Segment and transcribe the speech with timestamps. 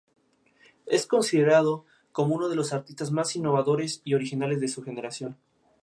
[0.87, 5.35] Las hojas inferiores de lobadas a pinnatífidas; las más superiores linear-lanceoladas, enteras o pinnatífidas.